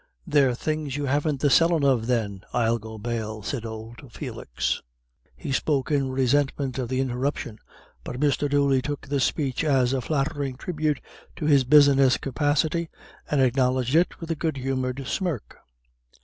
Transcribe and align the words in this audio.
"They're 0.25 0.55
things 0.55 0.97
you 0.97 1.05
haven't 1.05 1.41
the 1.41 1.51
sellin' 1.51 1.83
of 1.83 2.07
then, 2.07 2.43
I'll 2.53 2.79
go 2.79 2.97
bail," 2.97 3.43
said 3.43 3.67
old 3.67 4.11
Felix. 4.11 4.81
He 5.35 5.51
spoke 5.51 5.91
in 5.91 6.09
resentment 6.11 6.79
of 6.79 6.89
the 6.89 6.99
interruption, 6.99 7.59
but 8.03 8.19
Mr. 8.19 8.49
Dooley 8.49 8.81
took 8.81 9.01
the 9.07 9.19
speech 9.19 9.63
as 9.63 9.93
a 9.93 10.01
flattering 10.01 10.55
tribute 10.55 11.01
to 11.35 11.45
his 11.45 11.65
business 11.65 12.17
capacity, 12.17 12.89
and 13.29 13.41
acknowledged 13.41 13.93
it 13.93 14.19
with 14.19 14.31
a 14.31 14.35
good 14.35 14.57
humoured 14.57 15.05
smirk. 15.05 15.59